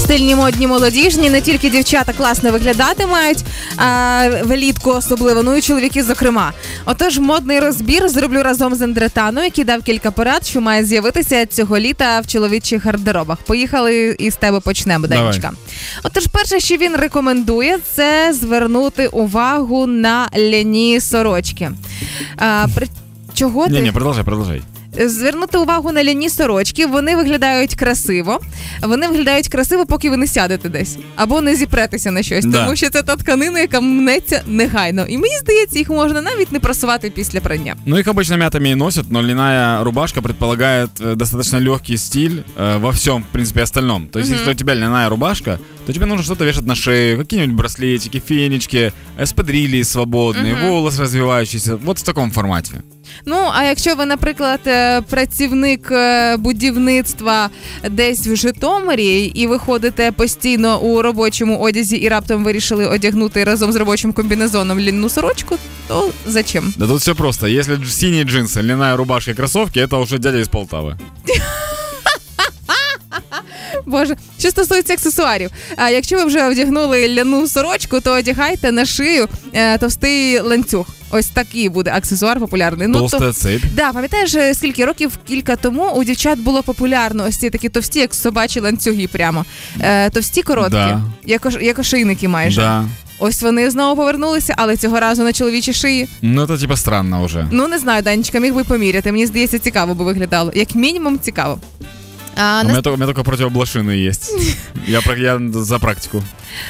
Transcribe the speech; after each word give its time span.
Стильні 0.00 0.34
модні 0.34 0.66
молодіжні, 0.66 1.30
не 1.30 1.40
тільки 1.40 1.70
дівчата 1.70 2.12
класно 2.12 2.52
виглядати 2.52 3.06
мають 3.06 3.44
а, 3.76 4.28
влітку 4.44 4.90
особливо, 4.90 5.42
ну 5.42 5.56
і 5.56 5.62
чоловіки, 5.62 6.04
зокрема. 6.04 6.52
Отож, 6.84 7.18
модний 7.18 7.60
розбір 7.60 8.08
зроблю 8.08 8.42
разом 8.42 8.74
з 8.74 8.82
Андретаном, 8.82 9.44
який 9.44 9.64
дав 9.64 9.82
кілька 9.82 10.10
порад, 10.10 10.46
що 10.46 10.60
має 10.60 10.84
з'явитися 10.84 11.46
цього 11.46 11.78
літа 11.78 12.20
в 12.20 12.26
чоловічих 12.26 12.84
гардеробах. 12.84 13.38
Поїхали 13.38 14.16
і 14.18 14.30
з 14.30 14.36
тебе 14.36 14.60
почнемо, 14.60 15.06
Давай. 15.06 15.24
Денечка. 15.24 15.52
Отож, 16.02 16.26
перше, 16.26 16.60
що 16.60 16.76
він 16.76 16.96
рекомендує, 16.96 17.78
це 17.94 18.32
звернути 18.40 19.06
увагу 19.06 19.86
на 19.86 20.28
ляні 20.38 21.00
сорочки. 21.00 21.70
А, 22.36 22.66
при... 22.74 22.86
Чого 23.34 23.66
ти? 23.66 23.72
Не-не, 23.72 23.92
продолжай, 23.92 24.24
продолжай 24.24 24.62
Звернути 24.99 25.57
увагу 25.57 25.91
на 25.91 26.03
ляні 26.03 26.29
сорочки. 26.29 26.85
Вони 26.85 27.15
виглядають 27.15 27.75
красиво. 27.75 28.39
Вони 28.81 29.07
виглядають 29.07 29.47
красиво, 29.47 29.85
поки 29.85 30.09
ви 30.09 30.17
не 30.17 30.27
сядете 30.27 30.69
десь 30.69 30.97
або 31.15 31.41
не 31.41 31.55
зіпретеся 31.55 32.11
на 32.11 32.23
щось, 32.23 32.45
Да. 32.45 32.63
тому 32.63 32.75
що 32.75 32.89
це 32.89 33.03
та 33.03 33.15
тканина, 33.15 33.59
яка 33.59 33.81
мнеться 33.81 34.41
негайно. 34.47 35.05
І 35.09 35.17
мені 35.17 35.37
здається, 35.37 35.79
їх 35.79 35.89
можна 35.89 36.21
навіть 36.21 36.51
не 36.51 36.59
просувати 36.59 37.09
після 37.09 37.39
прання. 37.39 37.75
Ну, 37.85 37.97
их 37.97 38.07
обычно 38.07 38.37
мятами 38.37 38.69
и 38.69 38.75
носят, 38.75 39.11
но 39.11 39.21
льняная 39.23 39.83
рубашка 39.83 40.21
предполагает 40.21 40.89
э, 40.99 41.15
достаточно 41.15 41.59
легкий 41.59 41.97
стиль 41.97 42.31
э, 42.57 42.79
во 42.79 42.89
всем, 42.89 43.23
в 43.29 43.33
принципе, 43.33 43.61
остальном. 43.63 44.07
То 44.07 44.19
есть, 44.19 44.31
Мгм. 44.31 44.39
если 44.39 44.51
у 44.51 44.55
тебя 44.55 44.75
льняная 44.75 45.09
рубашка, 45.09 45.59
то 45.87 45.93
тебе 45.93 46.05
нужно 46.05 46.23
что-то 46.23 46.45
вешать 46.45 46.65
на 46.65 46.75
шею, 46.75 47.17
какие-нибудь 47.17 47.55
браслетики, 47.55 48.21
фенечки, 48.27 48.91
эспадрильи 49.21 49.83
свободные, 49.83 50.53
Мгм. 50.55 50.69
волос 50.69 50.99
развивающийся. 50.99 51.75
Вот 51.75 51.99
в 51.99 52.03
таком 52.03 52.31
формате. 52.31 52.71
Ну 53.25 53.49
а 53.53 53.63
якщо 53.63 53.95
ви, 53.95 54.05
наприклад, 54.05 54.59
е, 54.67 55.01
працівник 55.01 55.87
е, 55.91 56.37
будівництва 56.37 57.49
десь 57.89 58.27
в 58.27 58.35
Житомирі 58.35 59.23
і 59.25 59.47
ви 59.47 59.59
ходите 59.59 60.11
постійно 60.11 60.79
у 60.79 61.01
робочому 61.01 61.59
одязі 61.59 61.97
і 61.97 62.09
раптом 62.09 62.43
вирішили 62.43 62.87
одягнути 62.87 63.43
разом 63.43 63.71
з 63.71 63.75
робочим 63.75 64.13
комбінезоном 64.13 64.79
лінну 64.79 65.09
сорочку, 65.09 65.57
то 65.87 66.09
зачем? 66.27 66.73
Да 66.77 66.87
тут 66.87 67.01
все 67.01 67.13
просто. 67.13 67.47
Если 67.47 67.75
дж- 67.75 67.89
синие 67.89 68.23
джинсы, 68.23 68.61
льняная 68.61 68.95
рубашка 68.97 69.31
и 69.31 69.33
кроссовки, 69.33 69.79
это 69.79 69.97
уже 70.01 70.17
дядя 70.17 70.37
из 70.39 70.47
Полтавы. 70.47 70.97
Боже, 73.90 74.16
що 74.38 74.50
стосується 74.50 74.92
аксесуарів, 74.92 75.50
а 75.76 75.90
якщо 75.90 76.16
ви 76.16 76.24
вже 76.24 76.46
одягнули 76.48 77.08
ляну 77.14 77.46
сорочку, 77.48 78.00
то 78.00 78.12
одягайте 78.12 78.72
на 78.72 78.84
шию 78.84 79.28
е, 79.52 79.78
товстий 79.78 80.40
ланцюг. 80.40 80.86
Ось 81.12 81.26
такий 81.26 81.68
буде 81.68 81.90
аксесуар 81.94 82.40
популярний. 82.40 82.88
Ну 82.88 82.98
Толстая 82.98 83.32
цепь. 83.32 83.62
Да, 83.74 83.92
пам'ятаєш, 83.92 84.34
е, 84.34 84.54
скільки 84.54 84.84
років 84.84 85.18
кілька 85.28 85.56
тому 85.56 85.90
у 85.90 86.04
дівчат 86.04 86.38
було 86.38 86.62
популярно 86.62 87.24
ось 87.28 87.36
ці 87.36 87.50
такі 87.50 87.68
товсті, 87.68 87.98
як 87.98 88.14
собачі 88.14 88.60
ланцюги 88.60 89.06
прямо. 89.06 89.44
Е, 89.80 90.10
товсті 90.10 90.42
короткі, 90.42 90.70
Да. 90.72 91.02
як, 91.26 91.46
ош- 91.46 91.62
як 91.62 91.78
ошейники 91.78 92.28
майже. 92.28 92.60
Да. 92.60 92.84
Ось 93.18 93.42
вони 93.42 93.70
знову 93.70 93.96
повернулися, 93.96 94.54
але 94.56 94.76
цього 94.76 95.00
разу 95.00 95.22
на 95.22 95.32
чоловічі 95.32 95.72
шиї. 95.72 96.08
Ну, 96.22 96.44
это 96.44 96.60
типа 96.60 96.76
странно 96.76 97.22
уже. 97.24 97.46
Ну 97.50 97.68
не 97.68 97.78
знаю, 97.78 98.02
Данечка, 98.02 98.38
міг 98.40 98.54
би 98.54 98.64
поміряти. 98.64 99.12
Мені 99.12 99.26
здається, 99.26 99.58
цікаво 99.58 99.94
би 99.94 100.04
виглядало. 100.04 100.52
Як 100.54 100.74
мінімум, 100.74 101.18
цікаво. 101.20 101.58
А, 102.39 102.41
У 102.41 102.63
нас- 102.63 102.65
меня, 102.65 102.81
только, 102.81 102.93
у 102.93 102.97
меня 102.97 103.05
только 103.13 103.23
противоблошины 103.23 103.91
есть. 104.09 104.33
Я, 104.87 105.01
про- 105.01 105.15
я 105.17 105.39
за 105.53 105.79
практику. 105.79 106.23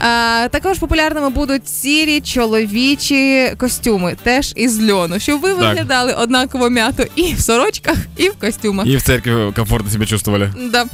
А, 0.00 0.48
також 0.50 0.78
популярними 0.78 1.28
будуть 1.30 1.68
сірі 1.68 2.20
чоловічі 2.20 3.52
костюми, 3.58 4.16
теж 4.22 4.52
із 4.56 4.90
льону, 4.90 5.20
щоб 5.20 5.40
ви 5.40 5.48
Так. 5.48 5.58
виглядали 5.58 6.12
однаково 6.12 6.70
м'ято 6.70 7.04
і 7.16 7.34
в 7.34 7.40
сорочках, 7.40 7.96
і 8.16 8.28
в 8.28 8.32
костюмах. 8.34 8.86
И 8.86 8.96
в 8.96 9.02
церкви 9.02 9.52
комфортно 9.56 9.90
себя 9.90 10.06
чувствовали. 10.06 10.52
Да. 10.72 10.84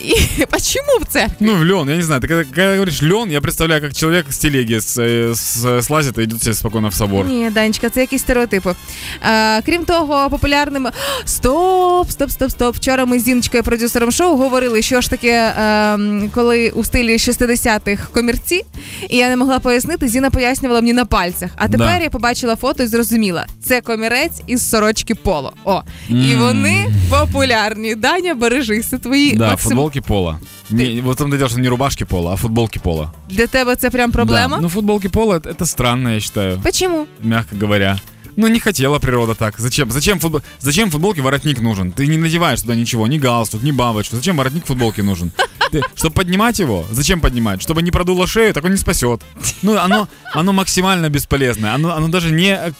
І 0.00 0.14
почему 0.50 0.98
в 1.00 1.04
це? 1.08 1.28
Ну, 1.40 1.54
в 1.54 1.64
лен, 1.64 1.90
я 1.90 1.96
не 1.96 2.02
знаю. 2.02 2.20
Ты 2.20 2.28
когда, 2.28 2.44
когда 2.44 2.72
говоришь 2.74 3.02
лен, 3.02 3.30
я 3.30 3.40
представляю, 3.40 3.80
как 3.80 3.94
человек 3.94 4.26
с 4.30 4.38
телеги 4.38 4.74
с, 4.80 4.98
э, 4.98 5.30
с- 5.34 5.82
слазит 5.82 6.18
и 6.18 6.22
идет 6.22 6.42
себе 6.42 6.54
спокойно 6.54 6.88
в 6.88 6.94
собор. 6.94 7.26
Ні, 7.26 7.50
Данечка, 7.50 7.90
це 7.90 8.00
якісь 8.00 8.22
стереотипи. 8.22 8.74
А, 9.20 9.60
крім 9.66 9.84
того, 9.84 10.30
популярними. 10.30 10.90
Стоп, 11.24 12.10
стоп, 12.10 12.30
стоп, 12.30 12.50
стоп. 12.50 12.76
Вчора 12.76 13.04
ми 13.04 13.18
з 13.18 13.24
Зіночкою, 13.24 13.62
продюсером 13.62 14.10
шоу, 14.15 14.37
говорили, 14.37 14.81
що 14.81 15.01
ж 15.01 15.09
таке, 15.09 15.53
ем, 15.57 16.29
коли 16.33 16.69
у 16.69 16.83
стилі 16.83 17.17
60-х 17.17 18.07
комірці, 18.13 18.61
і 19.09 19.17
я 19.17 19.29
не 19.29 19.37
могла 19.37 19.59
пояснити, 19.59 20.07
Зіна 20.07 20.29
пояснювала 20.29 20.81
мені 20.81 20.93
на 20.93 21.05
пальцях. 21.05 21.49
А 21.55 21.67
тепер 21.67 21.97
Да. 21.97 22.03
я 22.03 22.09
побачила 22.09 22.55
фото 22.55 22.83
і 22.83 22.87
зрозуміла, 22.87 23.45
це 23.63 23.81
комірець 23.81 24.41
із 24.47 24.69
сорочки 24.69 25.15
поло. 25.15 25.53
О, 25.65 25.81
і 26.09 26.35
вони 26.35 26.85
популярні. 27.09 27.95
Даня, 27.95 28.35
бережись, 28.35 28.85
це 28.87 28.97
твої 28.97 29.33
Да, 29.33 29.47
максим- 29.49 29.57
футболки 29.69 30.01
пола. 30.01 30.39
Не, 30.69 31.01
вот 31.01 31.17
там 31.17 31.29
дело, 31.29 31.49
что 31.49 31.59
не 31.59 31.69
рубашки 31.69 32.05
пола, 32.05 32.33
а 32.33 32.35
футболки 32.35 32.79
пола. 32.79 33.11
Для 33.29 33.47
тебе 33.47 33.75
це 33.75 33.89
прям 33.89 34.11
проблема. 34.11 34.55
Да. 34.57 34.61
Ну, 34.61 34.69
футболки 34.69 35.09
пола 35.09 35.37
это, 35.37 35.55
это 35.57 35.65
странно, 35.65 36.11
я 36.13 36.19
считаю, 36.19 36.59
Почему? 36.63 37.05
мягко 37.23 37.55
говоря. 37.61 37.99
Ну, 38.36 38.48
не 38.48 38.60
хотела 38.60 38.98
природа 38.98 39.34
так. 39.34 39.54
Зачем? 39.58 39.90
Зачем, 39.90 40.18
футбол... 40.18 40.42
Зачем 40.60 40.90
футболке 40.90 41.20
воротник 41.20 41.60
нужен? 41.60 41.92
Ты 41.92 42.06
не 42.06 42.16
надеваешь 42.16 42.60
туда 42.60 42.74
ничего, 42.74 43.06
ни 43.06 43.18
галстук, 43.18 43.62
ни 43.62 43.72
бабочку. 43.72 44.16
Зачем 44.16 44.36
воротник 44.36 44.66
футболки 44.66 45.02
нужен? 45.02 45.32
Ты, 45.72 45.82
чтобы 45.94 46.14
поднимать 46.14 46.58
его? 46.58 46.84
Зачем 46.90 47.20
поднимать? 47.20 47.62
Чтобы 47.62 47.82
не 47.82 47.90
продуло 47.90 48.26
шею, 48.26 48.52
так 48.52 48.64
он 48.64 48.70
не 48.70 48.76
спасет. 48.76 49.20
Ну, 49.62 49.76
оно, 49.76 50.08
оно 50.34 50.52
максимально 50.52 51.08
бесполезное. 51.10 51.74
Оно, 51.74 51.94
оно 51.94 52.08
даже 52.08 52.32
не, 52.32 52.72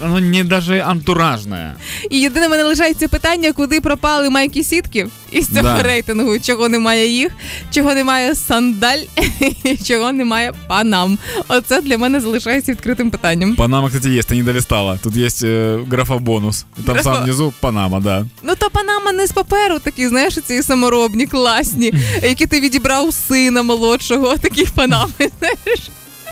оно 0.00 0.20
не 0.20 0.44
даже 0.44 0.80
антуражное. 0.80 1.74
І 2.10 2.20
єдине 2.20 2.48
мене 2.48 2.64
лишається 2.64 3.08
питання, 3.08 3.52
куди 3.52 3.80
пропали 3.80 4.30
майки 4.30 4.64
сітки 4.64 5.06
Із 5.35 5.47
цього 5.47 5.61
Да. 5.61 5.83
рейтингу, 5.83 6.39
чого 6.39 6.69
немає 6.69 7.07
їх, 7.07 7.31
чого 7.71 7.93
немає 7.93 8.35
сандаль, 8.35 8.97
чого 9.87 10.11
немає 10.11 10.51
панам. 10.67 11.17
Оце 11.47 11.81
для 11.81 11.97
мене 11.97 12.19
залишається 12.19 12.71
відкритим 12.71 13.11
питанням. 13.11 13.55
Панама, 13.55 13.87
кстати, 13.87 14.09
есть, 14.17 14.31
ты 14.31 14.35
не 14.35 14.43
долистала. 14.43 14.97
Тут 15.03 15.15
есть 15.17 15.43
э, 15.43 15.85
графа 15.89 16.17
бонус. 16.17 16.65
Там 16.85 16.95
Графа- 16.95 17.03
сам 17.03 17.23
внизу 17.23 17.53
Панама, 17.59 17.99
да. 17.99 18.25
Ну 18.43 18.53
то 18.57 18.69
панама 18.69 19.11
не 19.11 19.27
з 19.27 19.31
паперу, 19.31 19.79
такі, 19.79 20.07
знаєш, 20.07 20.37
ці 20.47 20.63
саморобні, 20.63 21.25
класні, 21.27 21.93
які 22.23 22.45
ти 22.45 22.59
відібрав 22.59 23.07
у 23.07 23.11
сина 23.11 23.63
молодшого, 23.63 24.37
такі 24.37 24.65
панами. 24.75 25.11
Знаєш, 25.39 25.79